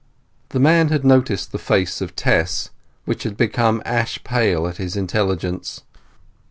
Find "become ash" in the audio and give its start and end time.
3.37-4.17